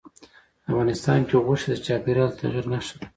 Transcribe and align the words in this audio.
افغانستان 0.69 1.19
کې 1.27 1.35
غوښې 1.45 1.67
د 1.69 1.75
چاپېریال 1.85 2.29
د 2.33 2.37
تغیر 2.39 2.65
نښه 2.73 2.95
ده. 2.99 3.05